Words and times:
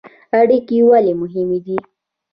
اړیکې 0.39 0.77
ولې 0.89 1.13
مهمې 1.21 1.59
دي؟ 1.65 1.77